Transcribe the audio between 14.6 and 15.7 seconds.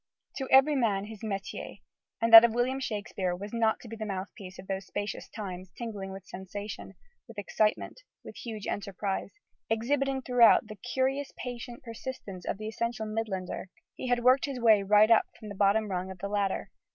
right up from the